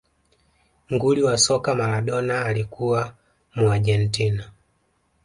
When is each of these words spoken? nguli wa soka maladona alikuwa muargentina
nguli 0.91 1.23
wa 1.23 1.37
soka 1.37 1.75
maladona 1.75 2.45
alikuwa 2.45 3.15
muargentina 3.55 4.51